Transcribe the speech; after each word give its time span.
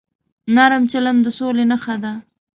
نرم 0.55 0.83
چلند 0.91 1.19
د 1.25 1.27
سولې 1.37 1.65
نښه 1.71 1.95
ده. 2.03 2.13